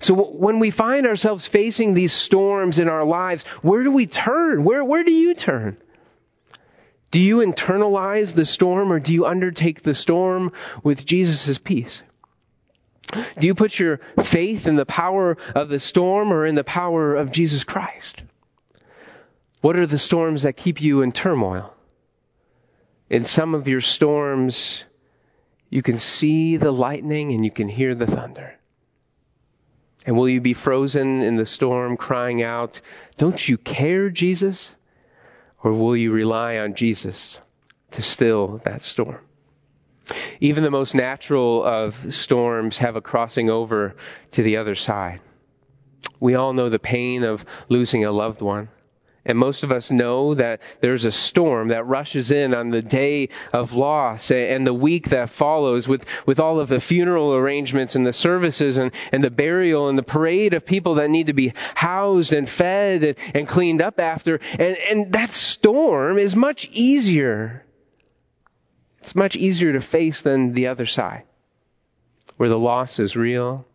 So 0.00 0.14
when 0.14 0.58
we 0.58 0.70
find 0.70 1.06
ourselves 1.06 1.46
facing 1.46 1.94
these 1.94 2.12
storms 2.12 2.80
in 2.80 2.88
our 2.88 3.04
lives, 3.04 3.44
where 3.62 3.84
do 3.84 3.90
we 3.92 4.06
turn? 4.06 4.64
Where, 4.64 4.84
where 4.84 5.04
do 5.04 5.12
you 5.12 5.34
turn? 5.34 5.76
Do 7.12 7.20
you 7.20 7.38
internalize 7.38 8.34
the 8.34 8.46
storm 8.46 8.90
or 8.90 8.98
do 8.98 9.12
you 9.12 9.26
undertake 9.26 9.82
the 9.82 9.94
storm 9.94 10.52
with 10.82 11.04
Jesus' 11.04 11.58
peace? 11.58 12.02
Do 13.12 13.46
you 13.46 13.54
put 13.54 13.78
your 13.78 14.00
faith 14.22 14.66
in 14.66 14.76
the 14.76 14.86
power 14.86 15.36
of 15.54 15.68
the 15.68 15.78
storm 15.78 16.32
or 16.32 16.46
in 16.46 16.54
the 16.54 16.64
power 16.64 17.14
of 17.14 17.32
Jesus 17.32 17.64
Christ? 17.64 18.22
What 19.60 19.76
are 19.76 19.86
the 19.86 19.98
storms 19.98 20.42
that 20.42 20.56
keep 20.56 20.82
you 20.82 21.02
in 21.02 21.12
turmoil? 21.12 21.72
In 23.08 23.24
some 23.24 23.54
of 23.54 23.68
your 23.68 23.80
storms, 23.80 24.84
you 25.70 25.82
can 25.82 25.98
see 25.98 26.56
the 26.56 26.72
lightning 26.72 27.32
and 27.32 27.44
you 27.44 27.50
can 27.50 27.68
hear 27.68 27.94
the 27.94 28.06
thunder. 28.06 28.54
And 30.04 30.16
will 30.16 30.28
you 30.28 30.40
be 30.40 30.54
frozen 30.54 31.22
in 31.22 31.36
the 31.36 31.46
storm 31.46 31.96
crying 31.96 32.42
out, 32.42 32.80
Don't 33.18 33.48
you 33.48 33.56
care, 33.56 34.10
Jesus? 34.10 34.74
Or 35.62 35.72
will 35.72 35.96
you 35.96 36.10
rely 36.10 36.58
on 36.58 36.74
Jesus 36.74 37.38
to 37.92 38.02
still 38.02 38.60
that 38.64 38.82
storm? 38.82 39.20
Even 40.42 40.64
the 40.64 40.72
most 40.72 40.96
natural 40.96 41.62
of 41.62 42.12
storms 42.12 42.78
have 42.78 42.96
a 42.96 43.00
crossing 43.00 43.48
over 43.48 43.94
to 44.32 44.42
the 44.42 44.56
other 44.56 44.74
side. 44.74 45.20
We 46.18 46.34
all 46.34 46.52
know 46.52 46.68
the 46.68 46.80
pain 46.80 47.22
of 47.22 47.46
losing 47.68 48.04
a 48.04 48.10
loved 48.10 48.42
one. 48.42 48.68
And 49.24 49.38
most 49.38 49.62
of 49.62 49.70
us 49.70 49.92
know 49.92 50.34
that 50.34 50.60
there's 50.80 51.04
a 51.04 51.12
storm 51.12 51.68
that 51.68 51.86
rushes 51.86 52.32
in 52.32 52.54
on 52.54 52.70
the 52.70 52.82
day 52.82 53.28
of 53.52 53.74
loss 53.74 54.32
and 54.32 54.66
the 54.66 54.74
week 54.74 55.10
that 55.10 55.30
follows 55.30 55.86
with, 55.86 56.04
with 56.26 56.40
all 56.40 56.58
of 56.58 56.68
the 56.68 56.80
funeral 56.80 57.36
arrangements 57.36 57.94
and 57.94 58.04
the 58.04 58.12
services 58.12 58.78
and, 58.78 58.90
and 59.12 59.22
the 59.22 59.30
burial 59.30 59.88
and 59.88 59.96
the 59.96 60.02
parade 60.02 60.54
of 60.54 60.66
people 60.66 60.96
that 60.96 61.08
need 61.08 61.28
to 61.28 61.34
be 61.34 61.52
housed 61.76 62.32
and 62.32 62.48
fed 62.50 63.04
and, 63.04 63.16
and 63.32 63.46
cleaned 63.46 63.80
up 63.80 64.00
after. 64.00 64.40
And, 64.58 64.76
and 64.90 65.12
that 65.12 65.30
storm 65.30 66.18
is 66.18 66.34
much 66.34 66.68
easier. 66.72 67.64
It's 69.02 69.14
much 69.14 69.36
easier 69.36 69.72
to 69.72 69.80
face 69.80 70.22
than 70.22 70.52
the 70.52 70.68
other 70.68 70.86
side, 70.86 71.24
where 72.36 72.48
the 72.48 72.58
loss 72.58 72.98
is 72.98 73.16
real 73.16 73.66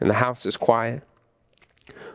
and 0.00 0.08
the 0.08 0.14
house 0.14 0.46
is 0.46 0.56
quiet 0.56 1.02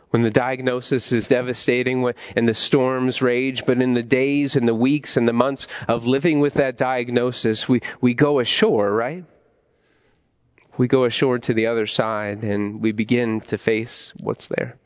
when 0.09 0.21
the 0.21 0.29
diagnosis 0.29 1.11
is 1.11 1.27
devastating 1.27 2.11
and 2.35 2.47
the 2.47 2.53
storms 2.53 3.21
rage, 3.21 3.65
but 3.65 3.81
in 3.81 3.93
the 3.93 4.03
days 4.03 4.55
and 4.55 4.67
the 4.67 4.75
weeks 4.75 5.17
and 5.17 5.27
the 5.27 5.33
months 5.33 5.67
of 5.87 6.07
living 6.07 6.39
with 6.39 6.55
that 6.55 6.77
diagnosis, 6.77 7.67
we, 7.67 7.81
we 7.99 8.13
go 8.13 8.39
ashore, 8.39 8.91
right? 8.91 9.25
We 10.77 10.87
go 10.87 11.05
ashore 11.05 11.39
to 11.39 11.53
the 11.53 11.67
other 11.67 11.87
side 11.87 12.43
and 12.43 12.81
we 12.81 12.91
begin 12.91 13.41
to 13.41 13.57
face 13.57 14.13
what's 14.19 14.47
there. 14.47 14.77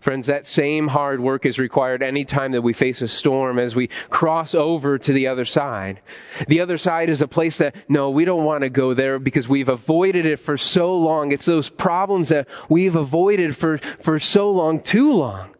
Friends, 0.00 0.26
that 0.26 0.46
same 0.46 0.86
hard 0.88 1.20
work 1.20 1.46
is 1.46 1.58
required 1.58 2.02
any 2.02 2.24
time 2.24 2.52
that 2.52 2.62
we 2.62 2.72
face 2.72 3.00
a 3.02 3.08
storm 3.08 3.58
as 3.58 3.74
we 3.74 3.88
cross 4.10 4.54
over 4.54 4.98
to 4.98 5.12
the 5.12 5.28
other 5.28 5.44
side. 5.44 6.00
The 6.46 6.60
other 6.60 6.76
side 6.76 7.08
is 7.08 7.22
a 7.22 7.28
place 7.28 7.58
that, 7.58 7.74
no, 7.88 8.10
we 8.10 8.24
don't 8.24 8.44
want 8.44 8.62
to 8.62 8.70
go 8.70 8.94
there 8.94 9.18
because 9.18 9.48
we've 9.48 9.68
avoided 9.68 10.26
it 10.26 10.40
for 10.40 10.56
so 10.56 10.98
long. 10.98 11.32
It's 11.32 11.46
those 11.46 11.68
problems 11.68 12.28
that 12.28 12.48
we've 12.68 12.96
avoided 12.96 13.56
for, 13.56 13.78
for 13.78 14.20
so 14.20 14.50
long, 14.50 14.80
too 14.80 15.12
long. 15.12 15.54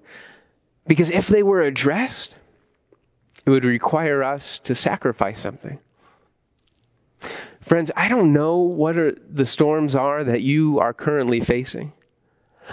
Because 0.87 1.11
if 1.11 1.29
they 1.29 1.43
were 1.43 1.63
addressed, 1.63 2.35
it 3.47 3.51
would 3.51 3.65
require 3.65 4.23
us 4.23 4.59
to 4.65 4.75
sacrifice 4.75 5.39
something. 5.41 5.79
Friends, 7.61 7.91
I 7.97 8.09
don't 8.09 8.33
know 8.33 8.59
what 8.59 8.99
are 8.99 9.13
the 9.13 9.47
storms 9.47 9.95
are 9.95 10.25
that 10.25 10.43
you 10.43 10.81
are 10.81 10.93
currently 10.93 11.41
facing. 11.41 11.93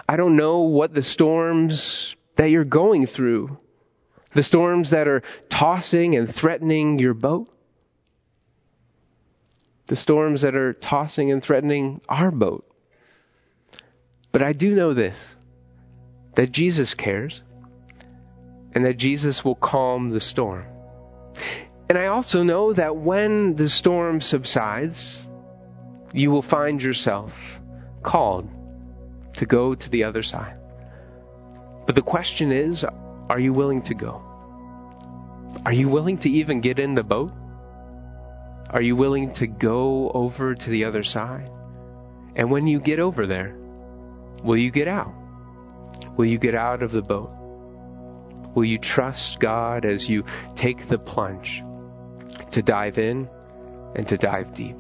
I 0.08 0.16
don't 0.16 0.36
know 0.36 0.62
what 0.62 0.94
the 0.94 1.04
storms 1.04 2.16
that 2.36 2.50
you're 2.50 2.64
going 2.64 3.06
through, 3.06 3.58
the 4.34 4.44
storms 4.44 4.92
that 4.92 5.08
are 5.08 5.24
tossing 5.50 6.16
and 6.16 6.34
threatening 6.34 7.00
your 7.00 7.14
boat, 7.14 7.50
the 9.88 9.96
storms 9.96 10.42
that 10.42 10.56
are 10.56 10.74
tossing 10.74 11.32
and 11.32 11.44
threatening 11.44 12.02
our 12.08 12.32
boat. 12.32 12.66
But 14.32 14.44
I 14.44 14.54
do 14.54 14.76
know 14.76 14.94
this 14.94 15.36
that 16.36 16.52
Jesus 16.52 16.94
cares 16.94 17.42
and 18.74 18.86
that 18.86 18.98
Jesus 18.98 19.44
will 19.44 19.56
calm 19.56 20.10
the 20.10 20.20
storm. 20.20 20.66
And 21.90 21.98
I 21.98 22.06
also 22.06 22.44
know 22.44 22.72
that 22.74 22.96
when 22.96 23.56
the 23.56 23.68
storm 23.68 24.22
subsides, 24.22 25.26
you 26.14 26.30
will 26.30 26.44
find 26.44 26.82
yourself 26.82 27.60
called 28.04 28.48
to 29.40 29.46
go 29.46 29.74
to 29.74 29.90
the 29.90 30.04
other 30.04 30.22
side. 30.22 30.58
But 31.86 31.96
the 31.96 32.02
question 32.02 32.52
is, 32.52 32.86
are 33.30 33.40
you 33.40 33.54
willing 33.54 33.82
to 33.84 33.94
go? 33.94 34.22
Are 35.66 35.74
you 35.74 35.88
willing 35.88 36.18
to 36.20 36.30
even 36.30 36.60
get 36.60 36.78
in 36.78 36.94
the 36.94 37.04
boat? 37.04 37.32
Are 38.70 38.82
you 38.82 38.98
willing 38.98 39.32
to 39.34 39.48
go 39.48 40.12
over 40.12 40.56
to 40.56 40.70
the 40.70 40.86
other 40.86 41.04
side? 41.04 41.50
And 42.36 42.52
when 42.52 42.68
you 42.68 42.82
get 42.82 43.00
over 43.00 43.26
there, 43.26 43.56
will 44.44 44.58
you 44.58 44.72
get 44.72 44.90
out? 44.90 45.14
Will 46.18 46.26
you 46.26 46.38
get 46.38 46.54
out 46.54 46.84
of 46.84 46.92
the 46.92 47.02
boat? 47.02 47.32
Will 48.54 48.66
you 48.66 48.78
trust 48.78 49.40
God 49.40 49.86
as 49.86 50.10
you 50.10 50.26
take 50.56 50.88
the 50.88 51.00
plunge 51.00 51.64
to 52.52 52.62
dive 52.62 53.00
in 53.00 53.30
and 53.96 54.06
to 54.10 54.18
dive 54.18 54.54
deep? 54.54 54.76